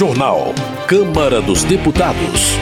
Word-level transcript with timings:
Jornal. 0.00 0.54
Câmara 0.86 1.42
dos 1.42 1.62
Deputados. 1.62 2.56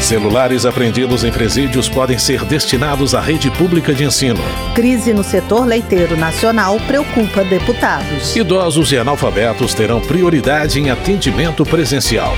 Celulares 0.00 0.64
apreendidos 0.64 1.24
em 1.24 1.32
presídios 1.32 1.88
podem 1.88 2.16
ser 2.16 2.44
destinados 2.44 3.12
à 3.12 3.20
rede 3.20 3.50
pública 3.50 3.92
de 3.92 4.04
ensino. 4.04 4.38
Crise 4.72 5.12
no 5.12 5.24
setor 5.24 5.66
leiteiro 5.66 6.16
nacional 6.16 6.78
preocupa 6.86 7.42
deputados. 7.42 8.36
Idosos 8.36 8.92
e 8.92 8.98
analfabetos 8.98 9.74
terão 9.74 10.00
prioridade 10.00 10.78
em 10.78 10.92
atendimento 10.92 11.64
presencial. 11.64 12.34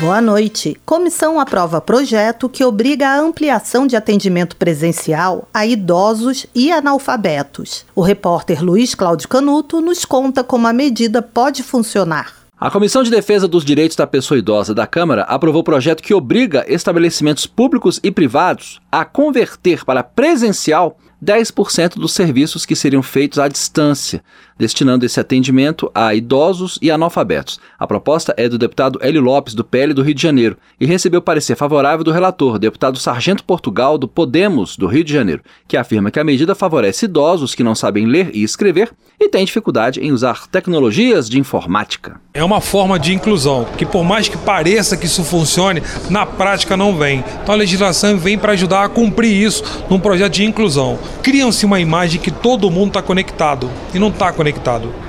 Boa 0.00 0.22
noite. 0.22 0.80
Comissão 0.86 1.38
aprova 1.38 1.78
projeto 1.78 2.48
que 2.48 2.64
obriga 2.64 3.06
a 3.06 3.20
ampliação 3.20 3.86
de 3.86 3.94
atendimento 3.94 4.56
presencial 4.56 5.46
a 5.52 5.66
idosos 5.66 6.46
e 6.54 6.72
analfabetos. 6.72 7.84
O 7.94 8.00
repórter 8.00 8.64
Luiz 8.64 8.94
Cláudio 8.94 9.28
Canuto 9.28 9.78
nos 9.82 10.06
conta 10.06 10.42
como 10.42 10.66
a 10.66 10.72
medida 10.72 11.20
pode 11.20 11.62
funcionar. 11.62 12.32
A 12.58 12.70
Comissão 12.70 13.02
de 13.02 13.10
Defesa 13.10 13.46
dos 13.46 13.62
Direitos 13.62 13.94
da 13.94 14.06
Pessoa 14.06 14.38
Idosa 14.38 14.74
da 14.74 14.86
Câmara 14.86 15.24
aprovou 15.24 15.62
projeto 15.62 16.02
que 16.02 16.14
obriga 16.14 16.64
estabelecimentos 16.66 17.46
públicos 17.46 18.00
e 18.02 18.10
privados 18.10 18.80
a 18.90 19.04
converter 19.04 19.84
para 19.84 20.02
presencial 20.02 20.96
10% 21.22 21.96
dos 21.96 22.12
serviços 22.12 22.64
que 22.64 22.74
seriam 22.74 23.02
feitos 23.02 23.38
à 23.38 23.48
distância, 23.48 24.24
destinando 24.60 25.06
esse 25.06 25.18
atendimento 25.18 25.90
a 25.94 26.14
idosos 26.14 26.78
e 26.82 26.90
analfabetos. 26.90 27.58
A 27.78 27.86
proposta 27.86 28.34
é 28.36 28.48
do 28.48 28.58
deputado 28.58 28.98
Hélio 29.02 29.22
Lopes, 29.22 29.54
do 29.54 29.64
PL 29.64 29.94
do 29.94 30.02
Rio 30.02 30.14
de 30.14 30.22
Janeiro, 30.22 30.56
e 30.78 30.84
recebeu 30.84 31.22
parecer 31.22 31.56
favorável 31.56 32.04
do 32.04 32.12
relator, 32.12 32.58
deputado 32.58 32.98
Sargento 32.98 33.42
Portugal, 33.42 33.96
do 33.96 34.06
Podemos, 34.06 34.76
do 34.76 34.86
Rio 34.86 35.02
de 35.02 35.12
Janeiro, 35.12 35.42
que 35.66 35.76
afirma 35.76 36.10
que 36.10 36.20
a 36.20 36.24
medida 36.24 36.54
favorece 36.54 37.06
idosos 37.06 37.54
que 37.54 37.64
não 37.64 37.74
sabem 37.74 38.04
ler 38.04 38.30
e 38.34 38.42
escrever 38.42 38.92
e 39.18 39.28
têm 39.28 39.44
dificuldade 39.44 40.00
em 40.00 40.12
usar 40.12 40.46
tecnologias 40.46 41.28
de 41.28 41.38
informática. 41.38 42.20
É 42.32 42.44
uma 42.44 42.60
forma 42.60 42.98
de 42.98 43.14
inclusão, 43.14 43.66
que 43.76 43.84
por 43.84 44.04
mais 44.04 44.28
que 44.28 44.36
pareça 44.36 44.96
que 44.96 45.06
isso 45.06 45.24
funcione, 45.24 45.82
na 46.08 46.24
prática 46.24 46.76
não 46.76 46.96
vem. 46.96 47.24
Então 47.42 47.54
a 47.54 47.58
legislação 47.58 48.18
vem 48.18 48.38
para 48.38 48.52
ajudar 48.52 48.84
a 48.84 48.88
cumprir 48.88 49.32
isso 49.32 49.64
num 49.88 49.98
projeto 49.98 50.34
de 50.34 50.44
inclusão 50.44 50.98
criam-se 51.22 51.64
uma 51.64 51.80
imagem 51.80 52.20
que 52.20 52.30
todo 52.30 52.70
mundo 52.70 52.88
está 52.88 53.02
conectado 53.02 53.70
e 53.94 53.98
não 53.98 54.08
está 54.08 54.32
conectado. 54.32 54.49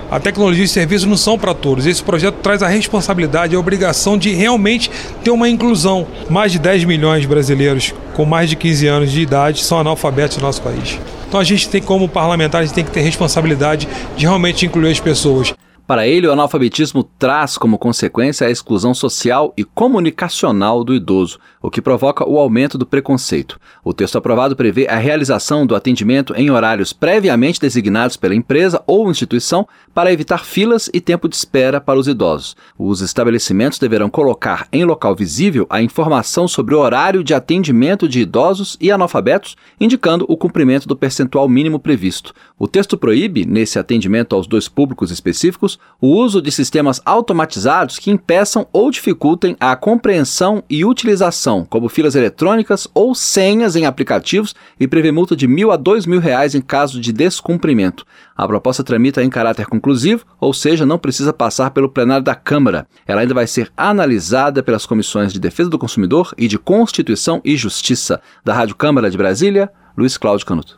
A 0.09 0.19
tecnologia 0.19 0.63
e 0.63 0.65
os 0.65 0.71
serviços 0.71 1.07
não 1.07 1.17
são 1.17 1.39
para 1.39 1.53
todos. 1.53 1.85
Esse 1.85 2.03
projeto 2.03 2.35
traz 2.35 2.61
a 2.61 2.67
responsabilidade 2.67 3.53
e 3.53 3.55
a 3.55 3.59
obrigação 3.59 4.17
de 4.17 4.31
realmente 4.33 4.91
ter 5.23 5.31
uma 5.31 5.49
inclusão. 5.49 6.05
Mais 6.29 6.51
de 6.51 6.59
10 6.59 6.83
milhões 6.83 7.21
de 7.21 7.27
brasileiros 7.27 7.93
com 8.13 8.25
mais 8.25 8.49
de 8.49 8.55
15 8.55 8.87
anos 8.87 9.11
de 9.11 9.21
idade 9.21 9.63
são 9.63 9.79
analfabetos 9.79 10.37
no 10.37 10.43
nosso 10.43 10.61
país. 10.61 10.99
Então 11.27 11.39
a 11.39 11.43
gente 11.45 11.69
tem, 11.69 11.81
como 11.81 12.09
parlamentar, 12.09 12.61
a 12.61 12.65
gente 12.65 12.75
tem 12.75 12.83
que 12.83 12.91
ter 12.91 12.99
responsabilidade 12.99 13.87
de 14.17 14.25
realmente 14.25 14.65
incluir 14.65 14.91
as 14.91 14.99
pessoas. 14.99 15.53
Para 15.91 16.07
ele, 16.07 16.25
o 16.25 16.31
analfabetismo 16.31 17.03
traz 17.03 17.57
como 17.57 17.77
consequência 17.77 18.47
a 18.47 18.49
exclusão 18.49 18.93
social 18.93 19.53
e 19.57 19.65
comunicacional 19.65 20.85
do 20.85 20.95
idoso, 20.95 21.37
o 21.61 21.69
que 21.69 21.81
provoca 21.81 22.25
o 22.25 22.39
aumento 22.39 22.77
do 22.77 22.85
preconceito. 22.85 23.59
O 23.83 23.93
texto 23.93 24.17
aprovado 24.17 24.55
prevê 24.55 24.87
a 24.87 24.95
realização 24.95 25.65
do 25.65 25.75
atendimento 25.75 26.33
em 26.33 26.49
horários 26.49 26.93
previamente 26.93 27.59
designados 27.59 28.15
pela 28.15 28.33
empresa 28.33 28.81
ou 28.87 29.11
instituição 29.11 29.67
para 29.93 30.13
evitar 30.13 30.45
filas 30.45 30.89
e 30.93 31.01
tempo 31.01 31.27
de 31.27 31.35
espera 31.35 31.81
para 31.81 31.99
os 31.99 32.07
idosos. 32.07 32.55
Os 32.79 33.01
estabelecimentos 33.01 33.77
deverão 33.77 34.09
colocar 34.09 34.69
em 34.71 34.85
local 34.85 35.13
visível 35.13 35.67
a 35.69 35.81
informação 35.81 36.47
sobre 36.47 36.73
o 36.73 36.79
horário 36.79 37.21
de 37.21 37.33
atendimento 37.33 38.07
de 38.07 38.21
idosos 38.21 38.77
e 38.79 38.89
analfabetos, 38.89 39.57
indicando 39.77 40.25
o 40.29 40.37
cumprimento 40.37 40.87
do 40.87 40.95
percentual 40.95 41.49
mínimo 41.49 41.79
previsto. 41.79 42.33
O 42.57 42.65
texto 42.65 42.97
proíbe, 42.97 43.45
nesse 43.45 43.77
atendimento 43.77 44.33
aos 44.33 44.47
dois 44.47 44.69
públicos 44.69 45.11
específicos, 45.11 45.80
o 46.01 46.07
uso 46.07 46.41
de 46.41 46.51
sistemas 46.51 46.99
automatizados 47.05 47.99
que 47.99 48.09
impeçam 48.09 48.65
ou 48.73 48.89
dificultem 48.89 49.55
a 49.59 49.75
compreensão 49.75 50.63
e 50.67 50.83
utilização, 50.83 51.63
como 51.63 51.87
filas 51.87 52.15
eletrônicas 52.15 52.87
ou 52.93 53.13
senhas 53.13 53.75
em 53.75 53.85
aplicativos, 53.85 54.55
e 54.79 54.87
prevê 54.87 55.11
multa 55.11 55.35
de 55.35 55.47
mil 55.47 55.71
a 55.71 55.77
dois 55.77 56.07
mil 56.07 56.19
reais 56.19 56.55
em 56.55 56.61
caso 56.61 56.99
de 56.99 57.13
descumprimento. 57.13 58.03
A 58.35 58.47
proposta 58.47 58.83
tramita 58.83 59.23
em 59.23 59.29
caráter 59.29 59.67
conclusivo, 59.67 60.25
ou 60.39 60.53
seja, 60.53 60.85
não 60.85 60.97
precisa 60.97 61.31
passar 61.31 61.69
pelo 61.69 61.89
plenário 61.89 62.23
da 62.23 62.33
Câmara. 62.33 62.87
Ela 63.05 63.21
ainda 63.21 63.35
vai 63.35 63.45
ser 63.45 63.71
analisada 63.77 64.63
pelas 64.63 64.87
comissões 64.87 65.31
de 65.31 65.39
Defesa 65.39 65.69
do 65.69 65.77
Consumidor 65.77 66.33
e 66.35 66.47
de 66.47 66.57
Constituição 66.57 67.39
e 67.45 67.55
Justiça. 67.55 68.19
Da 68.43 68.55
Rádio 68.55 68.75
Câmara 68.75 69.11
de 69.11 69.17
Brasília, 69.17 69.69
Luiz 69.95 70.17
Cláudio 70.17 70.47
Canuto. 70.47 70.77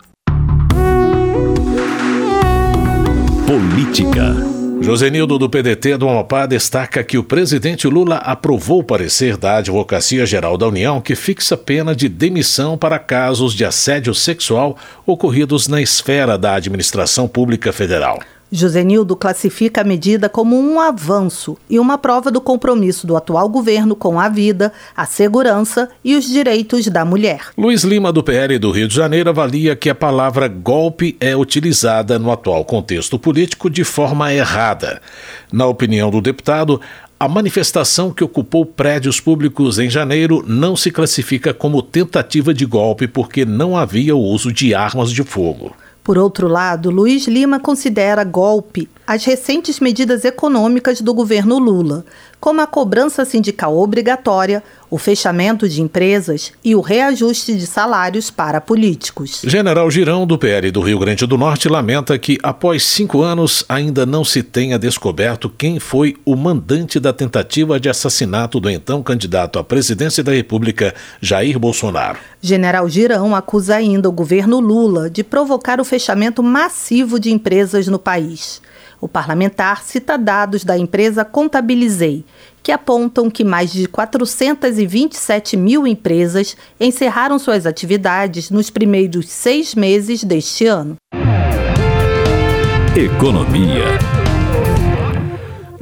Política. 3.47 4.52
Josenildo 4.83 5.39
do 5.39 5.49
PDT 5.49 5.95
do 5.95 6.09
Amapá 6.09 6.45
destaca 6.45 7.01
que 7.05 7.17
o 7.17 7.23
presidente 7.23 7.87
Lula 7.87 8.17
aprovou 8.17 8.79
o 8.79 8.83
parecer 8.83 9.37
da 9.37 9.55
Advocacia 9.55 10.25
Geral 10.25 10.57
da 10.57 10.67
União 10.67 10.99
que 10.99 11.15
fixa 11.15 11.55
pena 11.55 11.95
de 11.95 12.09
demissão 12.09 12.77
para 12.77 12.99
casos 12.99 13.53
de 13.53 13.63
assédio 13.63 14.13
sexual 14.13 14.77
ocorridos 15.05 15.69
na 15.69 15.81
esfera 15.81 16.37
da 16.37 16.55
administração 16.55 17.29
pública 17.29 17.71
federal. 17.71 18.19
Josenildo 18.55 19.15
classifica 19.15 19.81
a 19.81 19.83
medida 19.83 20.29
como 20.29 20.55
um 20.55 20.79
avanço 20.79 21.57
e 21.67 21.79
uma 21.79 21.97
prova 21.97 22.29
do 22.29 22.39
compromisso 22.39 23.07
do 23.07 23.17
atual 23.17 23.49
governo 23.49 23.95
com 23.95 24.19
a 24.19 24.29
vida, 24.29 24.71
a 24.95 25.07
segurança 25.07 25.89
e 26.05 26.15
os 26.15 26.25
direitos 26.25 26.87
da 26.87 27.03
mulher. 27.03 27.47
Luiz 27.57 27.83
Lima, 27.83 28.13
do 28.13 28.23
PL 28.23 28.59
do 28.59 28.69
Rio 28.69 28.87
de 28.87 28.93
Janeiro, 28.93 29.31
avalia 29.31 29.75
que 29.75 29.89
a 29.89 29.95
palavra 29.95 30.47
golpe 30.47 31.17
é 31.19 31.35
utilizada 31.35 32.19
no 32.19 32.31
atual 32.31 32.63
contexto 32.63 33.17
político 33.17 33.71
de 33.71 33.83
forma 33.83 34.31
errada. 34.31 35.01
Na 35.51 35.65
opinião 35.65 36.11
do 36.11 36.21
deputado, 36.21 36.79
a 37.19 37.27
manifestação 37.27 38.11
que 38.11 38.23
ocupou 38.23 38.67
prédios 38.67 39.19
públicos 39.19 39.79
em 39.79 39.89
janeiro 39.89 40.45
não 40.47 40.75
se 40.75 40.91
classifica 40.91 41.55
como 41.55 41.81
tentativa 41.81 42.53
de 42.53 42.67
golpe 42.67 43.07
porque 43.07 43.45
não 43.45 43.75
havia 43.75 44.15
o 44.15 44.21
uso 44.21 44.53
de 44.53 44.75
armas 44.75 45.11
de 45.11 45.23
fogo. 45.23 45.75
Por 46.03 46.17
outro 46.17 46.49
lado, 46.49 46.91
Luiz 46.91 47.27
Lima 47.27 47.61
considera 47.61 48.25
golpe 48.25 48.89
as 49.07 49.23
recentes 49.23 49.79
medidas 49.79 50.25
econômicas 50.25 50.99
do 50.99 51.13
governo 51.13 51.57
Lula, 51.57 52.05
como 52.43 52.59
a 52.59 52.67
cobrança 52.67 53.23
sindical 53.23 53.77
obrigatória, 53.77 54.61
o 54.91 54.97
fechamento 54.97 55.69
de 55.69 55.81
empresas 55.81 56.51
e 56.61 56.75
o 56.75 56.81
reajuste 56.81 57.55
de 57.55 57.65
salários 57.65 58.29
para 58.29 58.59
políticos. 58.59 59.43
General 59.45 59.89
Girão, 59.89 60.27
do 60.27 60.37
PL 60.37 60.69
do 60.69 60.81
Rio 60.81 60.99
Grande 60.99 61.25
do 61.25 61.37
Norte, 61.37 61.69
lamenta 61.69 62.19
que, 62.19 62.37
após 62.43 62.83
cinco 62.83 63.21
anos, 63.21 63.63
ainda 63.69 64.05
não 64.05 64.25
se 64.25 64.43
tenha 64.43 64.77
descoberto 64.77 65.49
quem 65.49 65.79
foi 65.79 66.17
o 66.25 66.35
mandante 66.35 66.99
da 66.99 67.13
tentativa 67.13 67.79
de 67.79 67.87
assassinato 67.87 68.59
do 68.59 68.69
então 68.69 69.01
candidato 69.01 69.57
à 69.57 69.63
presidência 69.63 70.21
da 70.21 70.33
República, 70.33 70.93
Jair 71.21 71.57
Bolsonaro. 71.57 72.19
General 72.41 72.89
Girão 72.89 73.33
acusa 73.33 73.77
ainda 73.77 74.09
o 74.09 74.11
governo 74.11 74.59
Lula 74.59 75.09
de 75.09 75.23
provocar 75.23 75.79
o 75.79 75.85
fechamento 75.85 76.43
massivo 76.43 77.21
de 77.21 77.31
empresas 77.31 77.87
no 77.87 77.97
país. 77.97 78.61
O 79.03 79.07
parlamentar 79.09 79.83
cita 79.83 80.17
dados 80.17 80.63
da 80.63 80.77
empresa 80.77 81.25
Contabilizei, 81.25 82.23
que 82.63 82.71
apontam 82.71 83.29
que 83.29 83.43
mais 83.43 83.69
de 83.69 83.85
427 83.85 85.57
mil 85.57 85.85
empresas 85.85 86.55
encerraram 86.79 87.37
suas 87.37 87.65
atividades 87.65 88.49
nos 88.49 88.69
primeiros 88.69 89.27
seis 89.27 89.75
meses 89.75 90.23
deste 90.23 90.67
ano. 90.67 90.95
Economia. 92.95 94.22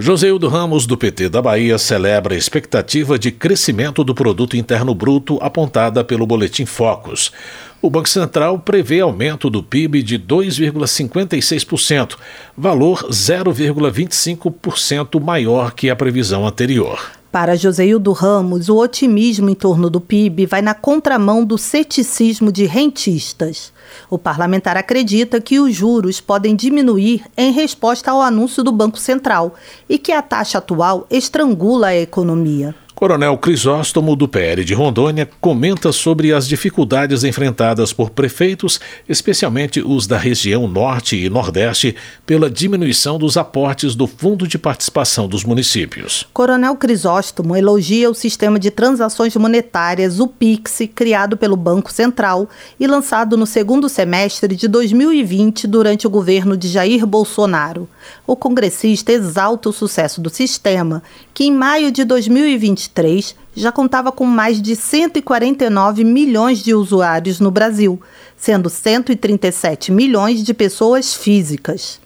Joseildo 0.02 0.48
Ramos, 0.48 0.88
do 0.88 0.98
PT 0.98 1.30
da 1.30 1.44
Bahia, 1.44 1.78
celebra 1.78 2.34
a 2.34 2.38
expectativa 2.38 3.20
de 3.20 3.30
crescimento 3.30 4.04
do 4.04 4.16
produto 4.16 4.58
interno 4.58 4.96
bruto 4.96 5.38
apontada 5.40 6.04
pelo 6.04 6.26
Boletim 6.26 6.66
Focus. 6.66 7.32
O 7.80 7.88
Banco 7.88 8.10
Central 8.10 8.58
prevê 8.58 9.02
aumento 9.02 9.48
do 9.48 9.62
PIB 9.62 10.02
de 10.02 10.18
2,56%, 10.18 12.18
valor 12.58 13.08
0,25% 13.12 15.22
maior 15.22 15.72
que 15.72 15.88
a 15.88 15.96
previsão 15.96 16.48
anterior. 16.48 17.21
Para 17.32 17.56
Joseildo 17.56 18.12
Ramos, 18.12 18.68
o 18.68 18.76
otimismo 18.76 19.50
em 19.50 19.56
torno 19.56 19.90
do 19.90 20.02
PIB 20.02 20.46
vai 20.46 20.62
na 20.62 20.74
contramão 20.74 21.46
do 21.46 21.58
ceticismo 21.58 22.52
de 22.52 22.66
rentistas. 22.66 23.72
O 24.10 24.18
parlamentar 24.18 24.76
acredita 24.76 25.40
que 25.40 25.58
os 25.58 25.74
juros 25.74 26.20
podem 26.20 26.58
diminuir 26.58 27.24
em 27.38 27.54
resposta 27.54 28.12
ao 28.12 28.22
anúncio 28.22 28.62
do 28.66 28.72
Banco 28.74 29.00
Central 29.00 29.56
e 29.88 29.98
que 29.98 30.12
a 30.12 30.22
taxa 30.22 30.58
atual 30.58 31.08
estrangula 31.10 31.88
a 31.88 31.96
economia. 31.96 32.76
Coronel 32.94 33.38
Crisóstomo, 33.38 34.16
do 34.16 34.28
PL 34.28 34.64
de 34.64 34.74
Rondônia, 34.74 35.28
comenta 35.40 35.92
sobre 35.92 36.34
as 36.34 36.48
dificuldades 36.48 37.24
enfrentadas 37.24 37.92
por 37.92 38.10
prefeitos, 38.12 38.80
especialmente 39.08 39.82
os 39.82 40.06
da 40.06 40.18
região 40.18 40.68
Norte 40.68 41.16
e 41.16 41.30
Nordeste, 41.30 41.96
pela 42.26 42.50
diminuição 42.50 43.18
dos 43.18 43.38
aportes 43.38 43.96
do 43.96 44.06
Fundo 44.06 44.48
de 44.48 44.58
Participação 44.58 45.28
dos 45.28 45.44
Municípios. 45.44 46.28
Coronel 46.34 46.76
Crisóstomo 46.76 47.56
elogia 47.56 48.10
o 48.10 48.14
sistema 48.14 48.60
de 48.60 48.70
transações 48.70 49.36
monetárias, 49.36 50.20
o 50.20 50.28
PIX, 50.28 50.90
criado 50.94 51.36
pelo 51.36 51.56
Banco 51.56 51.92
Central 51.92 52.48
e 52.80 52.86
lançado 52.86 53.36
no 53.36 53.48
segundo 53.48 53.90
semestre 53.90 54.56
de 54.56 54.68
2020 54.68 55.68
durante 55.68 56.06
o 56.06 56.10
governo 56.10 56.56
de 56.56 56.68
Jair 56.68 57.06
Bolsonaro. 57.06 57.90
O 58.28 58.36
congressista 58.36 59.12
exalta 59.12 59.70
o 59.70 59.74
sucesso 59.74 60.22
do 60.22 60.30
sistema, 60.30 61.02
que 61.34 61.46
em 61.46 61.52
maio 61.52 61.92
de 61.92 62.04
2023 62.04 63.36
já 63.56 63.72
contava 63.72 64.12
com 64.12 64.26
mais 64.26 64.62
de 64.62 64.76
149 64.76 66.04
milhões 66.04 66.64
de 66.64 66.74
usuários 66.74 67.40
no 67.40 67.52
Brasil, 67.52 68.02
sendo 68.38 68.70
137 68.70 69.92
milhões 69.92 70.44
de 70.44 70.54
pessoas 70.54 71.14
físicas. 71.14 72.00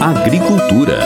Agricultura. 0.00 0.98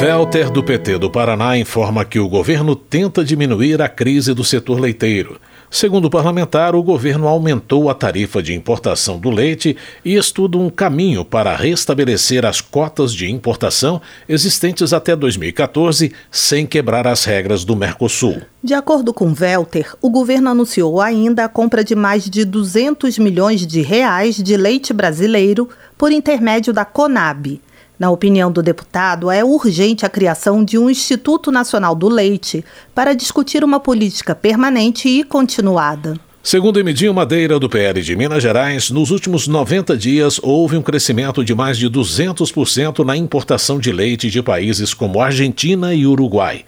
Welter, 0.00 0.50
do 0.50 0.62
PT 0.62 0.98
do 0.98 1.10
Paraná, 1.10 1.58
informa 1.58 2.04
que 2.04 2.20
o 2.20 2.28
governo 2.28 2.76
tenta 2.76 3.24
diminuir 3.24 3.82
a 3.82 3.88
crise 3.88 4.32
do 4.32 4.44
setor 4.44 4.78
leiteiro. 4.78 5.40
Segundo 5.70 6.06
o 6.06 6.10
parlamentar, 6.10 6.74
o 6.74 6.82
governo 6.82 7.28
aumentou 7.28 7.90
a 7.90 7.94
tarifa 7.94 8.42
de 8.42 8.54
importação 8.54 9.18
do 9.18 9.28
leite 9.28 9.76
e 10.02 10.14
estuda 10.16 10.56
um 10.56 10.70
caminho 10.70 11.24
para 11.24 11.54
restabelecer 11.54 12.46
as 12.46 12.62
cotas 12.62 13.12
de 13.12 13.30
importação 13.30 14.00
existentes 14.26 14.94
até 14.94 15.14
2014, 15.14 16.12
sem 16.30 16.66
quebrar 16.66 17.06
as 17.06 17.24
regras 17.24 17.64
do 17.64 17.76
Mercosul. 17.76 18.40
De 18.64 18.72
acordo 18.72 19.12
com 19.12 19.34
Welter, 19.38 19.94
o 20.00 20.08
governo 20.08 20.48
anunciou 20.48 21.02
ainda 21.02 21.44
a 21.44 21.48
compra 21.48 21.84
de 21.84 21.94
mais 21.94 22.28
de 22.28 22.46
200 22.46 23.18
milhões 23.18 23.66
de 23.66 23.82
reais 23.82 24.36
de 24.36 24.56
leite 24.56 24.94
brasileiro 24.94 25.68
por 25.98 26.10
intermédio 26.10 26.72
da 26.72 26.84
Conab. 26.84 27.60
Na 27.98 28.10
opinião 28.10 28.52
do 28.52 28.62
deputado, 28.62 29.30
é 29.30 29.42
urgente 29.44 30.06
a 30.06 30.08
criação 30.08 30.64
de 30.64 30.78
um 30.78 30.88
Instituto 30.88 31.50
Nacional 31.50 31.94
do 31.94 32.08
Leite 32.08 32.64
para 32.94 33.14
discutir 33.14 33.64
uma 33.64 33.80
política 33.80 34.34
permanente 34.34 35.08
e 35.08 35.24
continuada. 35.24 36.27
Segundo 36.42 36.78
Emidinho 36.78 37.12
Madeira, 37.12 37.58
do 37.58 37.68
PL 37.68 38.00
de 38.00 38.16
Minas 38.16 38.42
Gerais, 38.42 38.90
nos 38.90 39.10
últimos 39.10 39.48
90 39.48 39.96
dias 39.96 40.40
houve 40.42 40.76
um 40.76 40.82
crescimento 40.82 41.44
de 41.44 41.54
mais 41.54 41.76
de 41.76 41.90
200% 41.90 43.04
na 43.04 43.16
importação 43.16 43.78
de 43.78 43.92
leite 43.92 44.30
de 44.30 44.40
países 44.40 44.94
como 44.94 45.20
Argentina 45.20 45.92
e 45.92 46.06
Uruguai. 46.06 46.64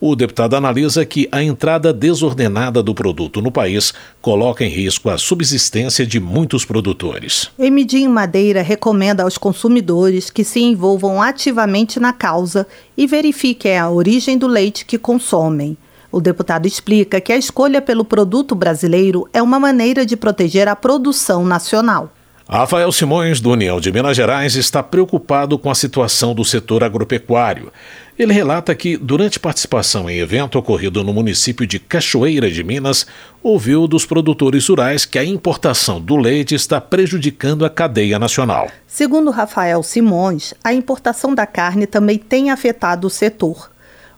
O 0.00 0.16
deputado 0.16 0.56
analisa 0.56 1.04
que 1.04 1.28
a 1.30 1.42
entrada 1.42 1.92
desordenada 1.92 2.82
do 2.82 2.94
produto 2.94 3.42
no 3.42 3.52
país 3.52 3.92
coloca 4.22 4.64
em 4.64 4.68
risco 4.68 5.10
a 5.10 5.18
subsistência 5.18 6.06
de 6.06 6.18
muitos 6.18 6.64
produtores. 6.64 7.50
Emidinho 7.58 8.10
Madeira 8.10 8.62
recomenda 8.62 9.22
aos 9.22 9.36
consumidores 9.36 10.30
que 10.30 10.42
se 10.42 10.60
envolvam 10.60 11.20
ativamente 11.20 12.00
na 12.00 12.14
causa 12.14 12.66
e 12.96 13.06
verifiquem 13.06 13.78
a 13.78 13.90
origem 13.90 14.38
do 14.38 14.46
leite 14.46 14.86
que 14.86 14.96
consomem. 14.96 15.76
O 16.12 16.20
deputado 16.20 16.66
explica 16.66 17.20
que 17.20 17.32
a 17.32 17.36
escolha 17.36 17.80
pelo 17.80 18.04
produto 18.04 18.54
brasileiro 18.54 19.28
é 19.32 19.40
uma 19.40 19.60
maneira 19.60 20.04
de 20.04 20.16
proteger 20.16 20.66
a 20.66 20.74
produção 20.74 21.44
nacional. 21.44 22.12
Rafael 22.48 22.90
Simões, 22.90 23.40
do 23.40 23.52
União 23.52 23.80
de 23.80 23.92
Minas 23.92 24.16
Gerais, 24.16 24.56
está 24.56 24.82
preocupado 24.82 25.56
com 25.56 25.70
a 25.70 25.74
situação 25.74 26.34
do 26.34 26.44
setor 26.44 26.82
agropecuário. 26.82 27.72
Ele 28.18 28.32
relata 28.32 28.74
que, 28.74 28.96
durante 28.96 29.38
participação 29.38 30.10
em 30.10 30.18
evento 30.18 30.58
ocorrido 30.58 31.04
no 31.04 31.12
município 31.12 31.64
de 31.64 31.78
Cachoeira 31.78 32.50
de 32.50 32.64
Minas, 32.64 33.06
ouviu 33.40 33.86
dos 33.86 34.04
produtores 34.04 34.66
rurais 34.66 35.04
que 35.04 35.16
a 35.16 35.24
importação 35.24 36.00
do 36.00 36.16
leite 36.16 36.52
está 36.56 36.80
prejudicando 36.80 37.64
a 37.64 37.70
cadeia 37.70 38.18
nacional. 38.18 38.68
Segundo 38.84 39.30
Rafael 39.30 39.80
Simões, 39.84 40.52
a 40.64 40.74
importação 40.74 41.32
da 41.32 41.46
carne 41.46 41.86
também 41.86 42.18
tem 42.18 42.50
afetado 42.50 43.06
o 43.06 43.10
setor. 43.10 43.70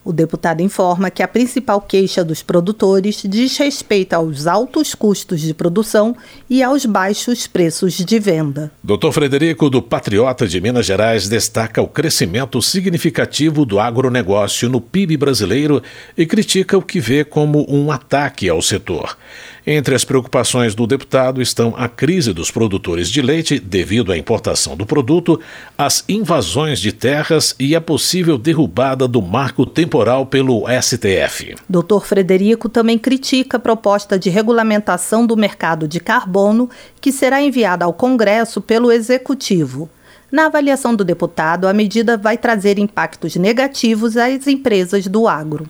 O 0.05 0.13
deputado 0.13 0.61
informa 0.61 1.11
que 1.11 1.23
a 1.23 1.29
principal 1.29 1.81
queixa 1.81 2.25
dos 2.25 2.43
produtores 2.43 3.23
diz 3.25 3.57
respeito 3.57 4.15
aos 4.15 4.49
altos 4.49 4.97
custos 4.97 5.41
de 5.41 5.55
produção 5.55 6.17
e 6.51 6.61
aos 6.61 6.85
baixos 6.85 7.47
preços 7.47 7.95
de 7.95 8.19
venda. 8.19 8.73
Dr. 8.83 9.13
Frederico, 9.13 9.71
do 9.71 9.81
Patriota 9.81 10.49
de 10.49 10.61
Minas 10.61 10.87
Gerais, 10.87 11.29
destaca 11.29 11.81
o 11.81 11.87
crescimento 11.87 12.61
significativo 12.61 13.65
do 13.65 13.79
agronegócio 13.79 14.69
no 14.69 14.81
PIB 14.81 15.17
brasileiro 15.17 15.81
e 16.19 16.27
critica 16.27 16.77
o 16.77 16.83
que 16.83 16.99
vê 16.99 17.25
como 17.25 17.65
um 17.69 17.93
ataque 17.93 18.49
ao 18.49 18.61
setor. 18.61 19.17
Entre 19.65 19.95
as 19.95 20.05
preocupações 20.05 20.75
do 20.75 20.89
deputado 20.89 21.41
estão 21.41 21.73
a 21.77 21.89
crise 21.89 22.33
dos 22.33 22.51
produtores 22.51 23.09
de 23.09 23.23
leite 23.23 23.61
devido 23.61 24.11
à 24.11 24.19
importação 24.19 24.77
do 24.77 24.85
produto, 24.85 25.41
as 25.79 26.05
invasões 26.09 26.81
de 26.81 26.91
terras 26.91 27.55
e 27.61 27.77
a 27.77 27.81
possível 27.81 28.37
derrubada 28.37 29.07
do 29.07 29.23
marco 29.23 29.65
temporal 29.65 30.27
pelo 30.27 30.65
STF. 30.81 31.55
Dr. 31.69 32.01
Frederico 32.05 32.69
também 32.69 32.99
critica 32.99 33.57
a 33.57 33.61
proposta 33.61 34.19
de 34.19 34.29
regulamentação 34.31 35.25
do 35.25 35.37
mercado 35.37 35.87
de 35.87 36.01
carbono 36.01 36.69
que 37.01 37.13
será 37.13 37.41
enviada 37.41 37.85
ao 37.85 37.93
Congresso 37.93 38.61
pelo 38.61 38.91
Executivo. 38.91 39.89
Na 40.31 40.47
avaliação 40.47 40.97
do 40.97 41.05
deputado, 41.05 41.69
a 41.69 41.73
medida 41.73 42.17
vai 42.17 42.37
trazer 42.37 42.81
impactos 42.81 43.37
negativos 43.37 44.17
às 44.17 44.49
empresas 44.49 45.07
do 45.07 45.29
agro. 45.29 45.69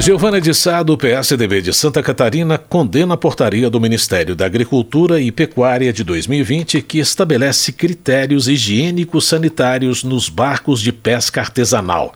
Giovana 0.00 0.40
de 0.40 0.52
Sá, 0.52 0.82
do 0.82 0.98
PSDB 0.98 1.62
de 1.62 1.72
Santa 1.72 2.02
Catarina, 2.02 2.58
condena 2.58 3.14
a 3.14 3.16
portaria 3.16 3.70
do 3.70 3.80
Ministério 3.80 4.34
da 4.34 4.44
Agricultura 4.44 5.20
e 5.20 5.30
Pecuária 5.30 5.92
de 5.92 6.02
2020 6.02 6.82
que 6.82 6.98
estabelece 6.98 7.72
critérios 7.72 8.48
higiênicos 8.48 9.26
sanitários 9.26 10.02
nos 10.02 10.28
barcos 10.28 10.80
de 10.80 10.92
pesca 10.92 11.40
artesanal. 11.40 12.12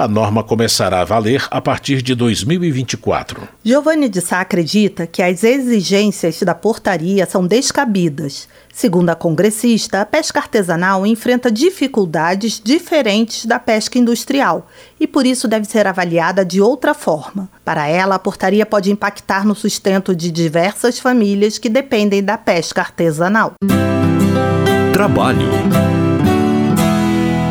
A 0.00 0.08
norma 0.08 0.42
começará 0.42 1.02
a 1.02 1.04
valer 1.04 1.46
a 1.50 1.60
partir 1.60 2.00
de 2.00 2.14
2024. 2.14 3.46
Giovanni 3.62 4.08
de 4.08 4.22
Sá 4.22 4.40
acredita 4.40 5.06
que 5.06 5.22
as 5.22 5.44
exigências 5.44 6.42
da 6.42 6.54
portaria 6.54 7.26
são 7.26 7.46
descabidas. 7.46 8.48
Segundo 8.72 9.10
a 9.10 9.14
congressista, 9.14 10.00
a 10.00 10.06
pesca 10.06 10.38
artesanal 10.38 11.04
enfrenta 11.04 11.50
dificuldades 11.50 12.58
diferentes 12.64 13.44
da 13.44 13.58
pesca 13.58 13.98
industrial 13.98 14.66
e 14.98 15.06
por 15.06 15.26
isso 15.26 15.46
deve 15.46 15.66
ser 15.66 15.86
avaliada 15.86 16.46
de 16.46 16.62
outra 16.62 16.94
forma. 16.94 17.46
Para 17.62 17.86
ela, 17.86 18.14
a 18.14 18.18
portaria 18.18 18.64
pode 18.64 18.90
impactar 18.90 19.44
no 19.44 19.54
sustento 19.54 20.16
de 20.16 20.30
diversas 20.30 20.98
famílias 20.98 21.58
que 21.58 21.68
dependem 21.68 22.24
da 22.24 22.38
pesca 22.38 22.80
artesanal. 22.80 23.52
Trabalho. 24.94 25.99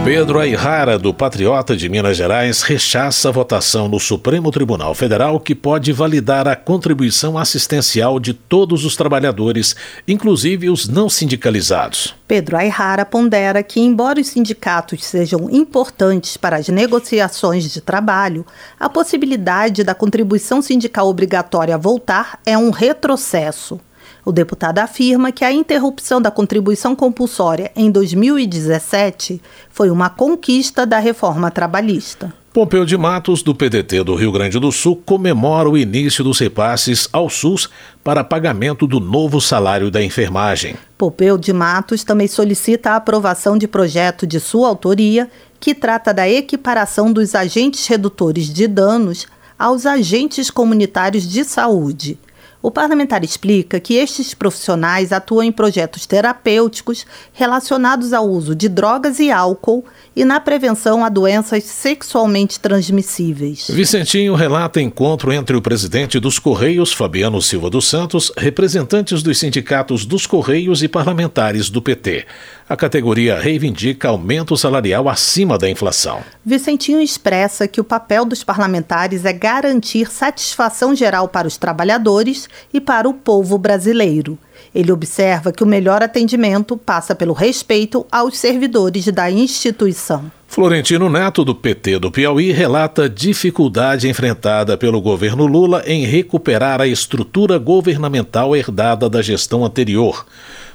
Pedro 0.03 0.39
Ayrara, 0.39 0.97
do 0.97 1.13
Patriota 1.13 1.75
de 1.75 1.89
Minas 1.89 2.15
Gerais, 2.15 2.61
rechaça 2.61 3.27
a 3.27 3.31
votação 3.31 3.89
no 3.89 3.99
Supremo 3.99 4.49
Tribunal 4.49 4.95
Federal 4.95 5.39
que 5.39 5.53
pode 5.53 5.91
validar 5.91 6.47
a 6.47 6.55
contribuição 6.55 7.37
assistencial 7.37 8.17
de 8.19 8.33
todos 8.33 8.85
os 8.85 8.95
trabalhadores, 8.95 9.75
inclusive 10.07 10.69
os 10.69 10.87
não 10.87 11.09
sindicalizados. 11.09 12.15
Pedro 12.27 12.57
Ayrara 12.57 13.05
pondera 13.05 13.61
que, 13.61 13.81
embora 13.81 14.21
os 14.21 14.29
sindicatos 14.29 15.03
sejam 15.03 15.49
importantes 15.51 16.37
para 16.37 16.55
as 16.55 16.69
negociações 16.69 17.71
de 17.71 17.81
trabalho, 17.81 18.45
a 18.79 18.89
possibilidade 18.89 19.83
da 19.83 19.93
contribuição 19.93 20.61
sindical 20.61 21.07
obrigatória 21.07 21.77
voltar 21.77 22.39
é 22.45 22.57
um 22.57 22.71
retrocesso. 22.71 23.79
O 24.25 24.31
deputado 24.31 24.79
afirma 24.79 25.31
que 25.31 25.45
a 25.45 25.51
interrupção 25.51 26.21
da 26.21 26.29
contribuição 26.29 26.95
compulsória 26.95 27.71
em 27.75 27.89
2017 27.89 29.41
foi 29.69 29.89
uma 29.89 30.09
conquista 30.09 30.85
da 30.85 30.99
reforma 30.99 31.49
trabalhista. 31.49 32.33
Pompeu 32.51 32.83
de 32.83 32.97
Matos, 32.97 33.43
do 33.43 33.53
PDT 33.53 34.03
do 34.03 34.15
Rio 34.15 34.31
Grande 34.31 34.59
do 34.59 34.71
Sul, 34.71 34.99
comemora 35.05 35.69
o 35.69 35.77
início 35.77 36.23
dos 36.23 36.39
repasses 36.39 37.07
ao 37.13 37.29
SUS 37.29 37.69
para 38.03 38.23
pagamento 38.23 38.87
do 38.87 38.99
novo 38.99 39.39
salário 39.39 39.91
da 39.91 40.03
enfermagem. 40.03 40.75
Pompeu 40.97 41.37
de 41.37 41.53
Matos 41.53 42.03
também 42.03 42.27
solicita 42.27 42.89
a 42.89 42.95
aprovação 42.95 43.55
de 43.55 43.67
projeto 43.67 44.25
de 44.25 44.39
sua 44.39 44.67
autoria 44.67 45.29
que 45.59 45.75
trata 45.75 46.11
da 46.11 46.27
equiparação 46.27 47.13
dos 47.13 47.35
agentes 47.35 47.85
redutores 47.85 48.51
de 48.51 48.67
danos 48.67 49.27
aos 49.57 49.85
agentes 49.85 50.49
comunitários 50.49 51.27
de 51.29 51.43
saúde. 51.43 52.17
O 52.61 52.69
parlamentar 52.69 53.23
explica 53.23 53.79
que 53.79 53.93
estes 53.93 54.33
profissionais 54.33 55.13
atuam 55.13 55.43
em 55.43 55.51
projetos 55.51 56.05
terapêuticos 56.05 57.05
relacionados 57.31 58.11
ao 58.11 58.27
uso 58.29 58.53
de 58.53 58.67
drogas 58.67 59.19
e 59.19 59.31
álcool 59.31 59.85
e 60.13 60.25
na 60.25 60.41
prevenção 60.41 61.05
a 61.05 61.07
doenças 61.07 61.63
sexualmente 61.63 62.59
transmissíveis. 62.59 63.67
Vicentinho 63.69 64.35
relata 64.35 64.81
encontro 64.81 65.31
entre 65.31 65.55
o 65.55 65.61
presidente 65.61 66.19
dos 66.19 66.37
Correios, 66.37 66.91
Fabiano 66.91 67.41
Silva 67.41 67.69
dos 67.69 67.87
Santos, 67.87 68.29
representantes 68.35 69.23
dos 69.23 69.39
sindicatos 69.39 70.05
dos 70.05 70.27
Correios 70.27 70.83
e 70.83 70.89
parlamentares 70.89 71.69
do 71.69 71.81
PT. 71.81 72.25
A 72.69 72.77
categoria 72.77 73.35
reivindica 73.39 74.09
aumento 74.09 74.55
salarial 74.55 75.09
acima 75.09 75.57
da 75.57 75.67
inflação. 75.67 76.21
Vicentinho 76.45 77.01
expressa 77.01 77.67
que 77.67 77.81
o 77.81 77.83
papel 77.83 78.23
dos 78.23 78.43
parlamentares 78.43 79.25
é 79.25 79.33
garantir 79.33 80.11
satisfação 80.11 80.93
geral 80.93 81.27
para 81.27 81.47
os 81.47 81.57
trabalhadores 81.57 82.47
e 82.71 82.79
para 82.79 83.09
o 83.09 83.13
povo 83.15 83.57
brasileiro. 83.57 84.37
Ele 84.75 84.91
observa 84.91 85.51
que 85.51 85.63
o 85.63 85.67
melhor 85.67 86.03
atendimento 86.03 86.77
passa 86.77 87.15
pelo 87.15 87.33
respeito 87.33 88.05
aos 88.11 88.37
servidores 88.37 89.07
da 89.07 89.31
instituição. 89.31 90.31
Florentino 90.47 91.09
Neto, 91.09 91.43
do 91.43 91.55
PT 91.55 91.97
do 91.97 92.11
Piauí, 92.11 92.51
relata 92.51 93.09
dificuldade 93.09 94.07
enfrentada 94.07 94.77
pelo 94.77 95.01
governo 95.01 95.47
Lula 95.47 95.83
em 95.87 96.05
recuperar 96.05 96.81
a 96.81 96.87
estrutura 96.87 97.57
governamental 97.57 98.55
herdada 98.55 99.09
da 99.09 99.21
gestão 99.23 99.65
anterior. 99.65 100.25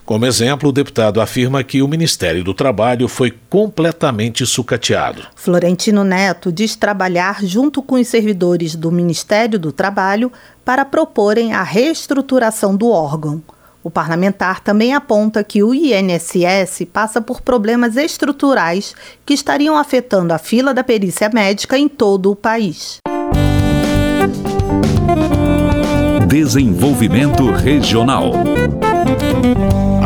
Como 0.05 0.27
exemplo, 0.27 0.69
o 0.69 0.73
deputado 0.73 1.19
afirma 1.19 1.65
que 1.65 1.81
o 1.81 1.89
Ministério 1.89 2.45
do 2.45 2.53
Trabalho 2.53 3.09
foi 3.09 3.33
completamente 3.49 4.45
sucateado. 4.45 5.23
Florentino 5.35 6.05
Neto 6.05 6.53
diz 6.53 6.77
trabalhar 6.77 7.43
junto 7.43 7.81
com 7.81 7.95
os 7.95 8.07
servidores 8.07 8.77
do 8.77 8.93
Ministério 8.93 9.59
do 9.59 9.73
Trabalho 9.73 10.31
para 10.63 10.85
proporem 10.85 11.55
a 11.55 11.63
reestruturação 11.63 12.77
do 12.77 12.89
órgão. 12.89 13.43
O 13.83 13.91
parlamentar 13.91 14.61
também 14.61 14.95
aponta 14.95 15.43
que 15.43 15.63
o 15.63 15.75
INSS 15.75 16.87
passa 16.93 17.21
por 17.21 17.41
problemas 17.41 17.97
estruturais 17.97 18.95
que 19.25 19.33
estariam 19.33 19.77
afetando 19.77 20.35
a 20.35 20.39
fila 20.39 20.75
da 20.75 20.85
perícia 20.85 21.31
médica 21.33 21.79
em 21.79 21.89
todo 21.89 22.31
o 22.31 22.37
país. 22.37 22.99
Desenvolvimento 26.29 27.51
Regional. 27.51 28.33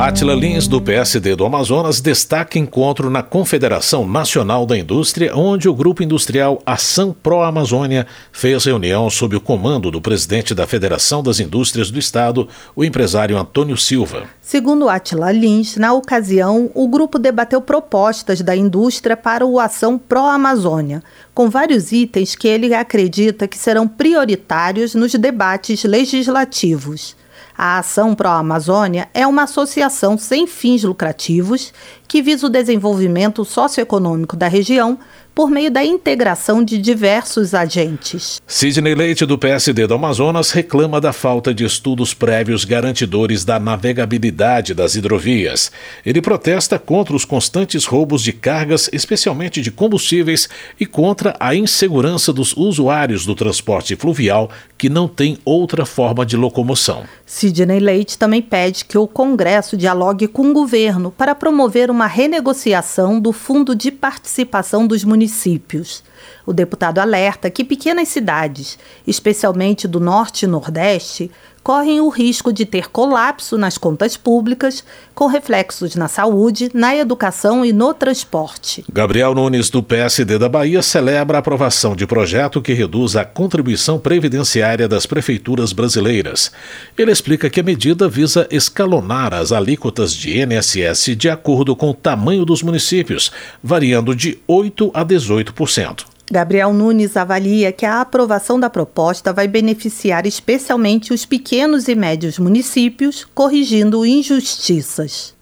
Atila 0.00 0.32
Lins, 0.32 0.68
do 0.68 0.80
PSD 0.80 1.34
do 1.34 1.44
Amazonas, 1.44 2.00
destaca 2.00 2.56
encontro 2.56 3.10
na 3.10 3.20
Confederação 3.20 4.06
Nacional 4.06 4.64
da 4.64 4.78
Indústria, 4.78 5.36
onde 5.36 5.68
o 5.68 5.74
Grupo 5.74 6.04
Industrial 6.04 6.62
Ação 6.64 7.12
Pro 7.12 7.42
Amazônia 7.42 8.06
fez 8.32 8.64
reunião 8.64 9.10
sob 9.10 9.34
o 9.34 9.40
comando 9.40 9.90
do 9.90 10.00
presidente 10.00 10.54
da 10.54 10.68
Federação 10.68 11.20
das 11.20 11.40
Indústrias 11.40 11.90
do 11.90 11.98
Estado, 11.98 12.48
o 12.76 12.84
empresário 12.84 13.36
Antônio 13.36 13.76
Silva. 13.76 14.22
Segundo 14.40 14.88
Atila 14.88 15.32
Lins, 15.32 15.76
na 15.76 15.92
ocasião, 15.92 16.70
o 16.74 16.86
grupo 16.86 17.18
debateu 17.18 17.60
propostas 17.60 18.40
da 18.40 18.54
indústria 18.54 19.16
para 19.16 19.44
o 19.44 19.58
Ação 19.58 19.98
Pro 19.98 20.26
Amazônia, 20.26 21.02
com 21.34 21.50
vários 21.50 21.90
itens 21.90 22.36
que 22.36 22.46
ele 22.46 22.72
acredita 22.72 23.48
que 23.48 23.58
serão 23.58 23.88
prioritários 23.88 24.94
nos 24.94 25.12
debates 25.12 25.82
legislativos. 25.82 27.17
A 27.60 27.78
Ação 27.78 28.14
Pro 28.14 28.28
Amazônia 28.28 29.08
é 29.12 29.26
uma 29.26 29.42
associação 29.42 30.16
sem 30.16 30.46
fins 30.46 30.84
lucrativos 30.84 31.74
que 32.06 32.22
visa 32.22 32.46
o 32.46 32.48
desenvolvimento 32.48 33.44
socioeconômico 33.44 34.36
da 34.36 34.46
região 34.46 34.96
por 35.38 35.52
meio 35.52 35.70
da 35.70 35.84
integração 35.84 36.64
de 36.64 36.76
diversos 36.78 37.54
agentes. 37.54 38.42
Sidney 38.44 38.92
Leite, 38.92 39.24
do 39.24 39.38
PSD 39.38 39.86
do 39.86 39.94
Amazonas, 39.94 40.50
reclama 40.50 41.00
da 41.00 41.12
falta 41.12 41.54
de 41.54 41.64
estudos 41.64 42.12
prévios 42.12 42.64
garantidores 42.64 43.44
da 43.44 43.60
navegabilidade 43.60 44.74
das 44.74 44.96
hidrovias. 44.96 45.70
Ele 46.04 46.20
protesta 46.20 46.76
contra 46.76 47.14
os 47.14 47.24
constantes 47.24 47.84
roubos 47.84 48.24
de 48.24 48.32
cargas, 48.32 48.90
especialmente 48.92 49.62
de 49.62 49.70
combustíveis, 49.70 50.48
e 50.80 50.84
contra 50.84 51.36
a 51.38 51.54
insegurança 51.54 52.32
dos 52.32 52.52
usuários 52.56 53.24
do 53.24 53.36
transporte 53.36 53.94
fluvial 53.94 54.50
que 54.76 54.88
não 54.88 55.06
tem 55.06 55.38
outra 55.44 55.86
forma 55.86 56.26
de 56.26 56.36
locomoção. 56.36 57.04
Sidney 57.24 57.78
Leite 57.78 58.18
também 58.18 58.42
pede 58.42 58.84
que 58.84 58.98
o 58.98 59.06
Congresso 59.06 59.76
dialogue 59.76 60.26
com 60.26 60.50
o 60.50 60.52
governo 60.52 61.12
para 61.12 61.34
promover 61.34 61.90
uma 61.90 62.06
renegociação 62.06 63.20
do 63.20 63.32
Fundo 63.32 63.76
de 63.76 63.92
Participação 63.92 64.86
dos 64.86 65.04
Municípios 65.04 65.27
municípios. 65.28 66.02
O 66.46 66.52
deputado 66.52 66.98
alerta 66.98 67.50
que 67.50 67.64
pequenas 67.64 68.08
cidades, 68.08 68.78
especialmente 69.06 69.86
do 69.86 70.00
Norte 70.00 70.44
e 70.44 70.48
Nordeste, 70.48 71.30
correm 71.62 72.00
o 72.00 72.08
risco 72.08 72.52
de 72.52 72.64
ter 72.64 72.90
colapso 72.90 73.58
nas 73.58 73.76
contas 73.76 74.16
públicas, 74.16 74.84
com 75.14 75.26
reflexos 75.26 75.94
na 75.94 76.08
saúde, 76.08 76.70
na 76.72 76.96
educação 76.96 77.64
e 77.64 77.72
no 77.72 77.92
transporte. 77.92 78.84
Gabriel 78.90 79.34
Nunes, 79.34 79.70
do 79.70 79.82
PSD 79.82 80.38
da 80.38 80.48
Bahia, 80.48 80.82
celebra 80.82 81.38
a 81.38 81.40
aprovação 81.40 81.94
de 81.94 82.06
projeto 82.06 82.62
que 82.62 82.72
reduz 82.72 83.16
a 83.16 83.24
contribuição 83.24 83.98
previdenciária 83.98 84.88
das 84.88 85.06
prefeituras 85.06 85.72
brasileiras. 85.72 86.50
Ele 86.96 87.12
explica 87.12 87.50
que 87.50 87.60
a 87.60 87.64
medida 87.64 88.08
visa 88.08 88.46
escalonar 88.50 89.34
as 89.34 89.52
alíquotas 89.52 90.12
de 90.12 90.40
INSS 90.40 91.16
de 91.16 91.28
acordo 91.28 91.74
com 91.76 91.90
o 91.90 91.94
tamanho 91.94 92.44
dos 92.44 92.62
municípios, 92.62 93.30
variando 93.62 94.14
de 94.14 94.38
8% 94.48 94.90
a 94.94 95.04
18%. 95.04 96.17
Gabriel 96.30 96.72
Nunes 96.72 97.16
avalia 97.16 97.72
que 97.72 97.86
a 97.86 98.00
aprovação 98.00 98.60
da 98.60 98.68
proposta 98.68 99.32
vai 99.32 99.48
beneficiar 99.48 100.26
especialmente 100.26 101.12
os 101.12 101.24
pequenos 101.24 101.88
e 101.88 101.94
médios 101.94 102.38
municípios, 102.38 103.26
corrigindo 103.34 104.04
injustiças. 104.04 105.34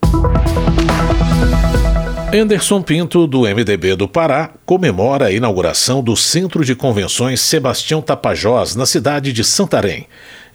Anderson 2.32 2.82
Pinto, 2.82 3.26
do 3.26 3.42
MDB 3.42 3.96
do 3.96 4.06
Pará, 4.06 4.50
comemora 4.66 5.26
a 5.26 5.32
inauguração 5.32 6.02
do 6.02 6.16
Centro 6.16 6.64
de 6.64 6.74
Convenções 6.74 7.40
Sebastião 7.40 8.02
Tapajós, 8.02 8.74
na 8.74 8.84
cidade 8.84 9.32
de 9.32 9.42
Santarém. 9.42 10.06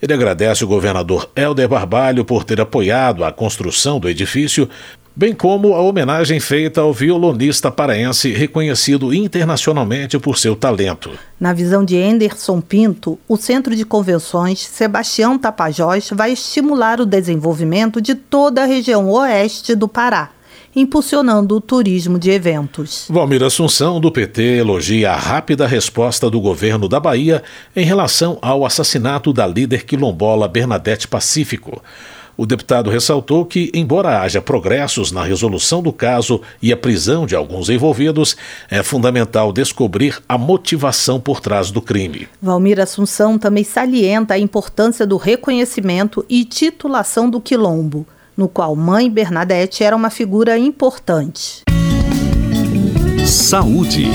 Ele 0.02 0.14
agradece 0.14 0.64
o 0.64 0.68
governador 0.68 1.30
Helder 1.36 1.68
Barbalho 1.70 2.26
por 2.26 2.44
ter 2.44 2.60
apoiado 2.60 3.24
a 3.24 3.32
construção 3.32 4.00
do 4.00 4.10
edifício, 4.10 4.68
bem 5.22 5.36
como 5.36 5.76
a 5.76 5.82
homenagem 5.84 6.40
feita 6.40 6.82
ao 6.82 6.92
violonista 6.92 7.70
paraense 7.70 8.34
reconhecido 8.34 9.14
internacionalmente 9.14 10.18
por 10.18 10.36
seu 10.36 10.56
talento. 10.56 11.12
Na 11.40 11.54
visão 11.54 11.86
de 11.86 11.96
Anderson 11.96 12.60
Pinto, 12.60 13.20
o 13.28 13.38
Centro 13.38 13.76
de 13.76 13.86
Convenções 13.86 14.62
Sebastião 14.62 15.38
Tapajós 15.38 16.10
vai 16.12 16.32
estimular 16.32 17.00
o 17.00 17.06
desenvolvimento 17.06 18.02
de 18.02 18.16
toda 18.16 18.64
a 18.64 18.66
região 18.66 19.12
oeste 19.12 19.76
do 19.76 19.88
Pará 19.88 20.32
impulsionando 20.74 21.58
o 21.58 21.62
turismo 21.62 22.18
de 22.18 22.32
eventos. 22.32 23.06
Valmir 23.10 23.44
Assunção, 23.44 24.00
do 24.00 24.10
PT, 24.10 24.60
elogia 24.60 25.12
a 25.12 25.18
rápida 25.18 25.68
resposta 25.68 26.30
do 26.30 26.40
governo 26.40 26.88
da 26.88 26.98
Bahia 26.98 27.44
em 27.76 27.84
relação 27.84 28.40
ao 28.42 28.66
assassinato 28.66 29.34
da 29.34 29.46
líder 29.46 29.84
quilombola 29.84 30.48
Bernadette 30.48 31.10
Pacífico. 31.10 31.82
O 32.42 32.46
deputado 32.48 32.90
ressaltou 32.90 33.46
que, 33.46 33.70
embora 33.72 34.20
haja 34.20 34.42
progressos 34.42 35.12
na 35.12 35.24
resolução 35.24 35.80
do 35.80 35.94
caso 35.94 36.42
e 36.60 36.74
a 36.74 36.76
prisão 36.76 37.28
de 37.28 37.36
alguns 37.36 37.70
envolvidos, 37.70 38.36
é 38.68 38.82
fundamental 38.82 39.54
descobrir 39.54 40.20
a 40.28 40.40
motivação 40.40 41.20
por 41.20 41.40
trás 41.40 41.70
do 41.70 41.80
crime. 41.84 42.28
Valmir 42.42 42.80
Assunção 42.80 43.38
também 43.38 43.64
salienta 43.64 44.34
a 44.34 44.40
importância 44.40 45.06
do 45.06 45.18
reconhecimento 45.18 46.26
e 46.28 46.44
titulação 46.44 47.30
do 47.30 47.40
quilombo, 47.40 48.08
no 48.36 48.48
qual 48.48 48.76
mãe 48.76 49.08
Bernadette 49.08 49.84
era 49.84 49.96
uma 49.96 50.10
figura 50.10 50.58
importante. 50.58 51.62
Saúde. 53.24 54.08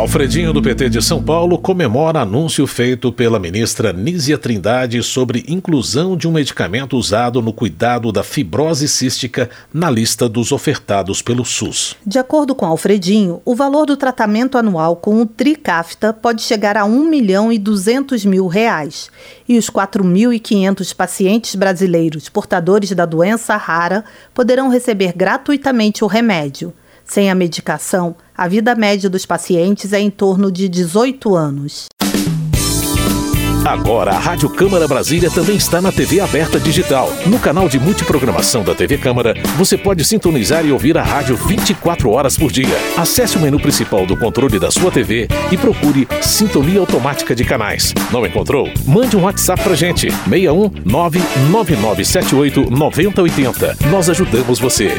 Alfredinho 0.00 0.50
do 0.50 0.62
PT 0.62 0.88
de 0.88 1.02
São 1.02 1.22
Paulo 1.22 1.58
comemora 1.58 2.20
anúncio 2.20 2.66
feito 2.66 3.12
pela 3.12 3.38
ministra 3.38 3.92
Nízia 3.92 4.38
Trindade 4.38 5.02
sobre 5.02 5.44
inclusão 5.46 6.16
de 6.16 6.26
um 6.26 6.32
medicamento 6.32 6.96
usado 6.96 7.42
no 7.42 7.52
cuidado 7.52 8.10
da 8.10 8.22
fibrose 8.22 8.88
cística 8.88 9.50
na 9.70 9.90
lista 9.90 10.26
dos 10.26 10.52
ofertados 10.52 11.20
pelo 11.20 11.44
SUS. 11.44 11.96
De 12.04 12.18
acordo 12.18 12.54
com 12.54 12.64
Alfredinho, 12.64 13.42
o 13.44 13.54
valor 13.54 13.84
do 13.84 13.94
tratamento 13.94 14.56
anual 14.56 14.96
com 14.96 15.20
o 15.20 15.26
Tricafta 15.26 16.14
pode 16.14 16.40
chegar 16.40 16.78
a 16.78 16.86
1 16.86 17.04
milhão 17.04 17.52
e 17.52 17.58
200 17.58 18.24
mil 18.24 18.46
reais. 18.46 19.10
E 19.46 19.58
os 19.58 19.68
4.500 19.68 20.96
pacientes 20.96 21.54
brasileiros 21.54 22.30
portadores 22.30 22.90
da 22.92 23.04
doença 23.04 23.54
rara 23.54 24.02
poderão 24.32 24.70
receber 24.70 25.12
gratuitamente 25.14 26.02
o 26.02 26.06
remédio. 26.06 26.72
Sem 27.10 27.28
a 27.28 27.34
medicação, 27.34 28.14
a 28.38 28.46
vida 28.46 28.72
média 28.76 29.10
dos 29.10 29.26
pacientes 29.26 29.92
é 29.92 29.98
em 29.98 30.08
torno 30.08 30.48
de 30.48 30.68
18 30.68 31.34
anos. 31.34 31.86
Agora, 33.66 34.12
a 34.12 34.18
Rádio 34.18 34.48
Câmara 34.48 34.86
Brasília 34.86 35.28
também 35.28 35.56
está 35.56 35.80
na 35.80 35.90
TV 35.90 36.20
aberta 36.20 36.60
digital. 36.60 37.12
No 37.26 37.40
canal 37.40 37.68
de 37.68 37.80
multiprogramação 37.80 38.62
da 38.62 38.76
TV 38.76 38.96
Câmara, 38.96 39.34
você 39.56 39.76
pode 39.76 40.04
sintonizar 40.04 40.64
e 40.64 40.70
ouvir 40.70 40.96
a 40.96 41.02
rádio 41.02 41.34
24 41.34 42.08
horas 42.10 42.38
por 42.38 42.52
dia. 42.52 42.78
Acesse 42.96 43.36
o 43.36 43.40
menu 43.40 43.58
principal 43.58 44.06
do 44.06 44.16
controle 44.16 44.60
da 44.60 44.70
sua 44.70 44.92
TV 44.92 45.26
e 45.50 45.56
procure 45.56 46.06
Sintonia 46.22 46.78
Automática 46.78 47.34
de 47.34 47.44
Canais. 47.44 47.92
Não 48.12 48.24
encontrou? 48.24 48.70
Mande 48.86 49.16
um 49.16 49.24
WhatsApp 49.24 49.64
pra 49.64 49.74
gente. 49.74 50.12
61 50.12 50.70
99978 50.84 52.70
9080. 52.70 53.78
Nós 53.90 54.08
ajudamos 54.08 54.60
você. 54.60 54.92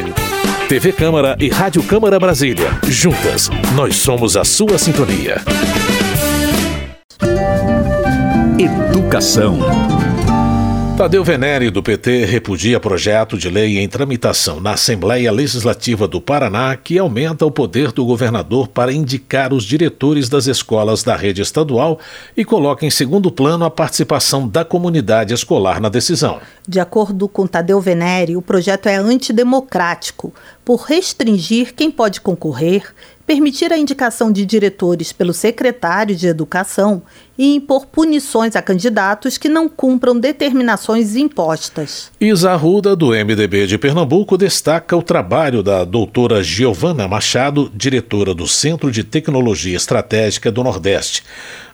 TV 0.72 0.90
Câmara 0.90 1.36
e 1.38 1.50
Rádio 1.50 1.82
Câmara 1.82 2.18
Brasília. 2.18 2.70
Juntas, 2.88 3.50
nós 3.76 3.96
somos 3.96 4.38
a 4.38 4.42
sua 4.42 4.78
sintonia. 4.78 5.36
Educação. 8.58 9.58
Tadeu 11.02 11.24
Venere, 11.24 11.68
do 11.68 11.82
PT, 11.82 12.26
repudia 12.26 12.78
projeto 12.78 13.36
de 13.36 13.50
lei 13.50 13.80
em 13.80 13.88
tramitação 13.88 14.60
na 14.60 14.74
Assembleia 14.74 15.32
Legislativa 15.32 16.06
do 16.06 16.20
Paraná 16.20 16.76
que 16.76 16.96
aumenta 16.96 17.44
o 17.44 17.50
poder 17.50 17.90
do 17.90 18.04
governador 18.04 18.68
para 18.68 18.92
indicar 18.92 19.52
os 19.52 19.64
diretores 19.64 20.28
das 20.28 20.46
escolas 20.46 21.02
da 21.02 21.16
rede 21.16 21.42
estadual 21.42 21.98
e 22.36 22.44
coloca 22.44 22.86
em 22.86 22.90
segundo 22.90 23.32
plano 23.32 23.64
a 23.64 23.70
participação 23.70 24.46
da 24.46 24.64
comunidade 24.64 25.34
escolar 25.34 25.80
na 25.80 25.88
decisão. 25.88 26.38
De 26.68 26.78
acordo 26.78 27.26
com 27.26 27.48
Tadeu 27.48 27.80
Venere, 27.80 28.36
o 28.36 28.40
projeto 28.40 28.86
é 28.86 28.94
antidemocrático 28.94 30.32
por 30.64 30.82
restringir 30.82 31.74
quem 31.74 31.90
pode 31.90 32.20
concorrer, 32.20 32.94
permitir 33.32 33.72
a 33.72 33.78
indicação 33.78 34.30
de 34.30 34.44
diretores 34.44 35.10
pelo 35.10 35.32
secretário 35.32 36.14
de 36.14 36.26
Educação 36.26 37.02
e 37.38 37.54
impor 37.54 37.86
punições 37.86 38.54
a 38.54 38.60
candidatos 38.60 39.38
que 39.38 39.48
não 39.48 39.70
cumpram 39.70 40.20
determinações 40.20 41.16
impostas. 41.16 42.10
Isa 42.20 42.50
Arruda, 42.50 42.94
do 42.94 43.08
MDB 43.12 43.66
de 43.66 43.78
Pernambuco, 43.78 44.36
destaca 44.36 44.94
o 44.94 45.02
trabalho 45.02 45.62
da 45.62 45.82
doutora 45.82 46.42
Giovana 46.42 47.08
Machado, 47.08 47.72
diretora 47.74 48.34
do 48.34 48.46
Centro 48.46 48.90
de 48.92 49.02
Tecnologia 49.02 49.78
Estratégica 49.78 50.52
do 50.52 50.62
Nordeste. 50.62 51.24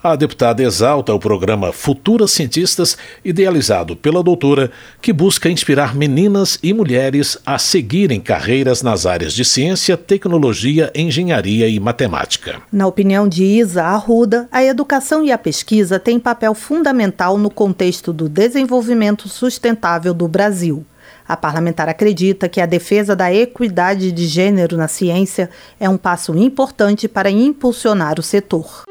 A 0.01 0.15
deputada 0.15 0.63
exalta 0.63 1.13
o 1.13 1.19
programa 1.19 1.73
Futuras 1.73 2.31
Cientistas, 2.31 2.97
idealizado 3.25 3.97
pela 3.97 4.23
doutora, 4.23 4.71
que 5.03 5.13
busca 5.13 5.51
inspirar 5.51 5.93
meninas 5.93 6.57
e 6.63 6.73
mulheres 6.73 7.37
a 7.45 7.59
seguirem 7.59 8.21
carreiras 8.21 8.81
nas 8.81 9.07
áreas 9.07 9.33
de 9.33 9.45
ciência, 9.45 9.97
tecnologia, 9.97 10.93
engenharia 10.95 11.69
e 11.69 11.81
matemática. 11.81 12.63
Na 12.73 12.87
opinião 12.87 13.27
de 13.27 13.43
Isa 13.43 13.83
Arruda, 13.83 14.49
a 14.53 14.63
educação 14.63 15.25
e 15.25 15.33
a 15.33 15.39
pesquisa 15.39 15.99
têm 15.99 16.21
papel 16.21 16.55
fundamental 16.55 17.37
no 17.37 17.51
contexto 17.51 18.13
do 18.13 18.29
desenvolvimento 18.29 19.29
sustentável 19.29 20.15
do 20.15 20.29
Brasil. 20.29 20.87
A 21.29 21.37
parlamentar 21.37 21.91
acredita 21.91 22.49
que 22.49 22.61
a 22.61 22.65
defesa 22.65 23.15
da 23.15 23.33
equidade 23.33 24.11
de 24.11 24.27
gênero 24.27 24.79
na 24.79 24.89
ciência 24.89 25.51
é 25.79 25.87
um 25.87 25.99
passo 25.99 26.35
importante 26.35 27.07
para 27.07 27.31
impulsionar 27.31 28.19
o 28.19 28.23
setor. 28.23 28.85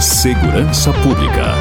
Segurança 0.00 0.92
Pública. 0.92 1.54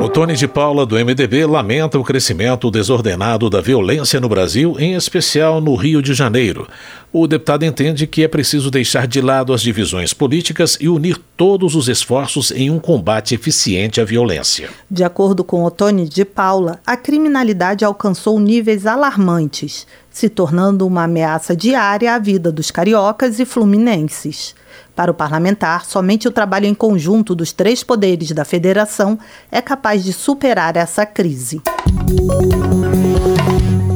O 0.00 0.08
Tony 0.08 0.34
de 0.34 0.46
Paula, 0.46 0.86
do 0.86 0.94
MDB, 0.94 1.46
lamenta 1.46 1.98
o 1.98 2.04
crescimento 2.04 2.70
desordenado 2.70 3.50
da 3.50 3.60
violência 3.60 4.20
no 4.20 4.28
Brasil, 4.28 4.76
em 4.78 4.94
especial 4.94 5.60
no 5.60 5.74
Rio 5.74 6.00
de 6.00 6.14
Janeiro. 6.14 6.68
O 7.12 7.26
deputado 7.26 7.64
entende 7.64 8.06
que 8.06 8.22
é 8.22 8.28
preciso 8.28 8.70
deixar 8.70 9.04
de 9.08 9.20
lado 9.20 9.52
as 9.52 9.62
divisões 9.62 10.14
políticas 10.14 10.78
e 10.80 10.88
unir 10.88 11.18
todos 11.36 11.74
os 11.74 11.88
esforços 11.88 12.52
em 12.52 12.70
um 12.70 12.78
combate 12.78 13.34
eficiente 13.34 14.00
à 14.00 14.04
violência. 14.04 14.70
De 14.88 15.02
acordo 15.02 15.42
com 15.42 15.64
Otone 15.64 16.08
de 16.08 16.24
Paula, 16.24 16.78
a 16.86 16.96
criminalidade 16.96 17.84
alcançou 17.84 18.38
níveis 18.38 18.86
alarmantes, 18.86 19.88
se 20.08 20.28
tornando 20.28 20.86
uma 20.86 21.02
ameaça 21.02 21.56
diária 21.56 22.14
à 22.14 22.18
vida 22.18 22.52
dos 22.52 22.70
cariocas 22.70 23.40
e 23.40 23.44
fluminenses. 23.44 24.54
Para 24.94 25.10
o 25.10 25.14
parlamentar, 25.14 25.86
somente 25.86 26.28
o 26.28 26.30
trabalho 26.30 26.66
em 26.66 26.74
conjunto 26.74 27.34
dos 27.34 27.50
três 27.52 27.82
poderes 27.82 28.30
da 28.30 28.44
federação 28.44 29.18
é 29.50 29.60
capaz 29.60 30.04
de 30.04 30.12
superar 30.12 30.76
essa 30.76 31.04
crise. 31.04 31.60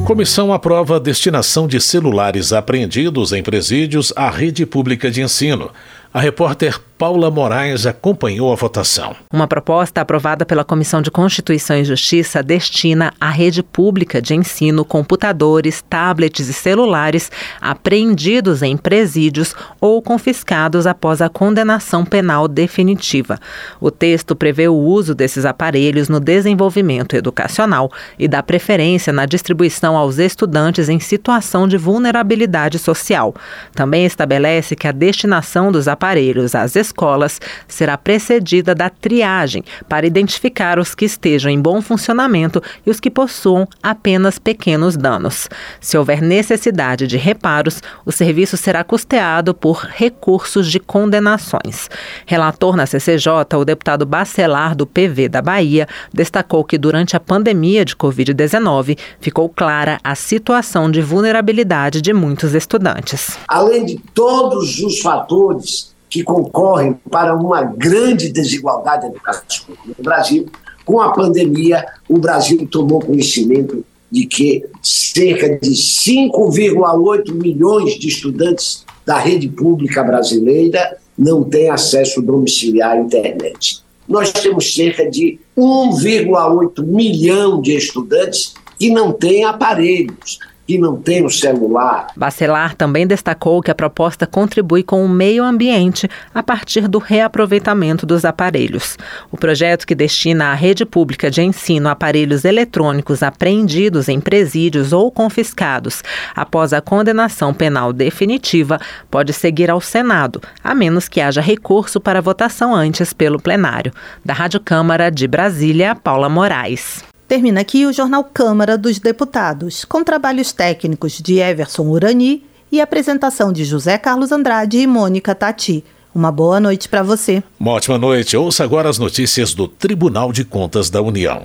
Comissão 0.05 0.53
aprova 0.53 0.97
a 0.97 0.99
destinação 0.99 1.67
de 1.67 1.81
celulares 1.81 2.53
apreendidos 2.53 3.33
em 3.33 3.43
presídios 3.43 4.13
à 4.15 4.29
rede 4.29 4.67
pública 4.67 5.11
de 5.11 5.23
ensino. 5.23 5.71
A 6.15 6.21
repórter 6.21 6.81
Paula 6.97 7.29
Moraes 7.29 7.87
acompanhou 7.87 8.53
a 8.53 8.55
votação. 8.55 9.17
Uma 9.33 9.49
proposta 9.49 10.01
aprovada 10.01 10.47
pela 10.47 10.65
Comissão 10.65 11.03
de 11.03 11.11
Constituição 11.11 11.77
e 11.77 11.85
Justiça 11.85 12.41
destina 12.41 13.13
à 13.21 13.31
rede 13.31 13.65
pública 13.65 14.23
de 14.23 14.33
ensino 14.33 14.85
computadores, 14.85 15.83
tablets 15.91 16.49
e 16.49 16.53
celulares 16.53 17.33
apreendidos 17.61 18.63
em 18.63 18.77
presídios 18.77 19.57
ou 19.81 20.01
confiscados 20.01 20.87
após 20.87 21.21
a 21.21 21.29
condenação 21.29 22.05
penal 22.05 22.47
definitiva. 22.47 23.41
O 23.81 23.91
texto 23.91 24.37
prevê 24.37 24.69
o 24.69 24.77
uso 24.77 25.17
desses 25.17 25.45
aparelhos 25.45 26.09
no 26.09 26.21
desenvolvimento 26.21 27.17
educacional 27.17 27.91
e 28.17 28.29
dá 28.29 28.41
preferência 28.41 29.13
na 29.13 29.27
distribuição 29.27 29.97
aos 29.97 30.19
estudantes 30.19 30.89
em 30.89 31.01
situação 31.01 31.67
de 31.67 31.77
vulnerabilidade 31.77 32.79
social. 32.79 33.35
Também 33.75 34.07
estabelece 34.07 34.77
que 34.77 34.87
a 34.87 34.93
destinação 34.93 35.73
dos 35.73 35.89
aparelhos 35.89 36.04
aparelhos 36.05 36.55
às 36.55 36.77
escolas 36.77 37.41
será 37.67 37.97
precedida 37.97 38.75
da 38.75 38.91
triagem 38.91 39.65
para 39.89 40.07
identificar 40.07 40.79
os 40.79 40.95
que 40.95 41.07
estejam 41.07 41.51
em 41.51 41.59
bom 41.59 41.81
funcionamento 41.81 42.63
e 42.85 42.91
os 42.91 43.01
que 43.01 43.11
possuam 43.11 43.67
apenas 43.83 44.39
pequenos 44.39 44.99
danos. 44.99 45.49
Se 45.81 45.97
houver 45.97 46.21
necessidade 46.21 47.07
de 47.07 47.17
reparos, 47.17 47.83
o 48.05 48.13
serviço 48.13 48.59
será 48.59 48.85
custeado 48.85 49.55
por 49.55 49.89
recursos 49.91 50.71
de 50.71 50.79
condenações. 50.79 51.89
Relator 52.27 52.77
na 52.77 52.85
CCJ, 52.85 53.57
o 53.57 53.65
deputado 53.65 54.05
Bacelar 54.05 54.77
do 54.77 54.87
PV 54.87 55.31
da 55.31 55.41
Bahia 55.41 55.89
destacou 56.13 56.65
que 56.65 56.77
durante 56.77 57.17
a 57.17 57.21
pandemia 57.21 57.83
de 57.83 57.97
Covid-19 57.97 58.99
ficou 59.21 59.49
clara 59.49 59.99
a 60.05 60.15
situação 60.15 60.91
de 60.91 61.01
vulnerabilidade 61.01 62.03
de 62.03 62.13
muitos 62.13 62.55
estudantes. 62.55 63.39
Além 63.49 63.87
de 63.87 63.99
todos 64.13 64.81
os 64.81 65.01
fatores 65.01 65.94
que 66.15 66.23
concorrem 66.23 66.95
para 67.11 67.35
uma 67.35 67.65
grande 67.65 68.29
desigualdade 68.29 69.07
educacional 69.07 69.77
no 69.85 70.05
Brasil. 70.05 70.47
Com 70.85 71.01
a 71.01 71.13
pandemia, 71.13 71.85
o 72.09 72.19
Brasil 72.19 72.69
tomou 72.71 73.01
conhecimento 73.01 73.85
de 74.13 74.25
que 74.25 74.65
cerca 74.81 75.59
de 75.59 75.71
5,8 75.71 77.35
milhões 77.35 77.99
de 77.99 78.07
estudantes 78.07 78.85
da 79.05 79.19
rede 79.19 79.49
pública 79.49 80.05
brasileira 80.05 80.97
não 81.19 81.43
têm 81.43 81.69
acesso 81.69 82.23
domiciliar 82.23 82.93
à 82.93 83.01
internet. 83.01 83.83
Nós 84.07 84.31
temos 84.31 84.73
cerca 84.73 85.11
de 85.11 85.41
1,8 85.59 86.81
milhão 86.85 87.61
de 87.61 87.75
estudantes 87.75 88.55
que 88.79 88.89
não 88.89 89.11
têm 89.11 89.45
aparelhos, 89.45 90.39
que 90.67 90.79
não 90.79 90.97
tem 90.97 91.25
o 91.25 91.31
celular. 91.31 92.09
Bacelar 92.17 92.75
também 92.75 93.07
destacou 93.07 93.63
que 93.63 93.71
a 93.71 93.75
proposta 93.75 94.27
contribui 94.27 94.83
com 94.83 95.05
o 95.05 95.09
meio 95.09 95.45
ambiente 95.45 96.09
a 96.35 96.43
partir 96.43 96.89
do 96.89 96.99
reaproveitamento 96.99 98.07
dos 98.07 98.25
aparelhos. 98.25 98.97
O 99.31 99.37
projeto 99.37 99.87
que 99.87 99.95
destina 99.95 100.47
à 100.47 100.55
rede 100.55 100.85
pública 100.85 101.31
de 101.31 101.43
ensino 101.43 101.89
aparelhos 101.89 102.45
eletrônicos 102.45 103.23
apreendidos 103.23 104.09
em 104.09 104.21
presídios 104.21 104.93
ou 104.93 105.11
confiscados 105.11 106.03
após 106.35 106.73
a 106.73 106.81
condenação 106.81 107.53
penal 107.53 107.93
definitiva 107.93 108.81
pode 109.11 109.33
seguir 109.33 109.71
ao 109.71 109.81
Senado, 109.81 110.41
a 110.63 110.75
menos 110.75 111.09
que 111.09 111.21
haja 111.21 111.41
recurso 111.41 112.01
para 112.01 112.23
votação 112.23 112.75
antes 112.75 113.13
pelo 113.13 113.41
plenário. 113.41 113.93
Da 114.25 114.33
Rádio 114.33 114.61
Câmara 114.61 115.11
de 115.11 115.27
Brasília, 115.27 115.95
Paula 115.95 116.29
Moraes. 116.29 117.14
Termina 117.27 117.63
aqui 117.63 117.87
o 117.87 117.93
Jornal 117.93 118.23
Câmara 118.25 118.77
dos 118.77 118.99
Deputados, 118.99 119.85
com 119.85 120.05
trabalhos 120.05 120.53
técnicos 120.53 121.21
de 121.21 121.39
Everson 121.39 121.85
Urani 121.85 122.45
e 122.71 122.81
apresentação 122.81 123.51
de 123.53 123.65
José 123.65 123.97
Carlos 123.97 124.31
Andrade 124.31 124.79
e 124.79 124.87
Mônica 124.87 125.35
Tati. 125.35 125.83
Uma 126.15 126.31
boa 126.31 126.61
noite 126.61 126.89
para 126.89 127.03
você. 127.03 127.43
Uma 127.59 127.73
ótima 127.73 127.99
noite. 127.99 128.37
Ouça 128.37 128.63
agora 128.63 128.89
as 128.89 128.99
notícias 128.99 129.55
do 129.55 129.67
Tribunal 129.67 130.33
de 130.33 130.45
Contas 130.45 130.91
da 130.91 131.01
União. 131.01 131.43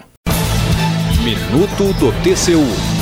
Minuto 1.24 1.94
do 2.00 2.12
TCU. 2.24 2.99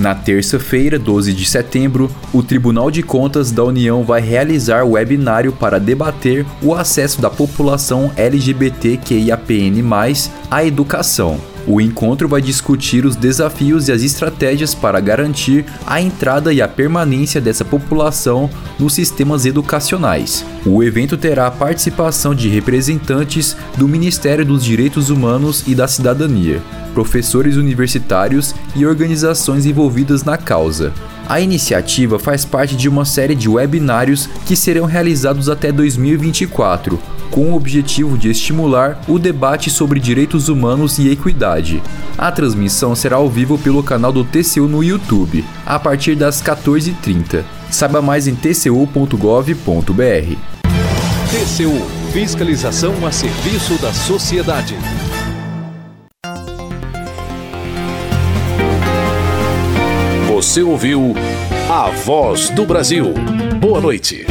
Na 0.00 0.14
terça-feira, 0.14 0.98
12 0.98 1.34
de 1.34 1.44
setembro, 1.44 2.10
o 2.32 2.42
Tribunal 2.42 2.90
de 2.90 3.02
Contas 3.02 3.50
da 3.52 3.62
União 3.62 4.02
vai 4.02 4.22
realizar 4.22 4.82
webinário 4.82 5.52
para 5.52 5.78
debater 5.78 6.46
o 6.62 6.74
acesso 6.74 7.20
da 7.20 7.28
população 7.28 8.10
LGBTQIAPN+, 8.16 9.84
à 10.50 10.64
educação. 10.64 11.38
O 11.66 11.82
encontro 11.82 12.26
vai 12.26 12.40
discutir 12.40 13.04
os 13.04 13.14
desafios 13.14 13.88
e 13.88 13.92
as 13.92 14.02
estratégias 14.02 14.74
para 14.74 14.98
garantir 15.00 15.66
a 15.86 16.00
entrada 16.00 16.50
e 16.50 16.62
a 16.62 16.66
permanência 16.66 17.38
dessa 17.38 17.66
população 17.66 18.48
nos 18.78 18.94
sistemas 18.94 19.44
educacionais. 19.44 20.46
O 20.64 20.82
evento 20.82 21.18
terá 21.18 21.46
a 21.46 21.50
participação 21.50 22.34
de 22.34 22.48
representantes 22.48 23.54
do 23.76 23.86
Ministério 23.86 24.46
dos 24.46 24.64
Direitos 24.64 25.10
Humanos 25.10 25.62
e 25.66 25.74
da 25.74 25.86
Cidadania, 25.86 26.62
professores 26.90 27.56
universitários 27.56 28.54
e 28.76 28.84
organizações 28.84 29.66
envolvidas 29.66 30.22
na 30.24 30.36
causa. 30.36 30.92
A 31.28 31.40
iniciativa 31.40 32.18
faz 32.18 32.44
parte 32.44 32.76
de 32.76 32.88
uma 32.88 33.04
série 33.04 33.34
de 33.34 33.48
webinários 33.48 34.28
que 34.46 34.56
serão 34.56 34.84
realizados 34.84 35.48
até 35.48 35.70
2024, 35.70 36.98
com 37.30 37.52
o 37.52 37.54
objetivo 37.54 38.18
de 38.18 38.30
estimular 38.30 39.00
o 39.06 39.18
debate 39.18 39.70
sobre 39.70 40.00
direitos 40.00 40.48
humanos 40.48 40.98
e 40.98 41.08
equidade. 41.08 41.82
A 42.18 42.32
transmissão 42.32 42.94
será 42.94 43.16
ao 43.16 43.30
vivo 43.30 43.56
pelo 43.56 43.82
canal 43.82 44.12
do 44.12 44.24
TCU 44.24 44.66
no 44.66 44.82
YouTube, 44.82 45.44
a 45.64 45.78
partir 45.78 46.16
das 46.16 46.42
14h30. 46.42 47.44
Saiba 47.70 48.02
mais 48.02 48.26
em 48.26 48.34
tcu.gov.br. 48.34 49.56
TCU 51.30 52.00
Fiscalização 52.12 53.06
a 53.06 53.12
serviço 53.12 53.80
da 53.80 53.92
sociedade. 53.92 54.76
Você 60.40 60.62
ouviu 60.62 61.14
A 61.68 61.90
Voz 61.90 62.48
do 62.48 62.64
Brasil. 62.64 63.12
Boa 63.60 63.78
noite. 63.78 64.24